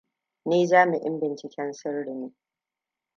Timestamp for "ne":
2.19-2.29